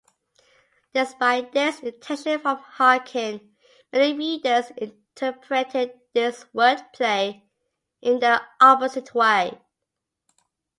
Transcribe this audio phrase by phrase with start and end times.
[0.95, 3.51] Despite this intention from Hawken,
[3.93, 7.43] many readers interpreted this wordplay
[8.01, 9.61] in the opposite way.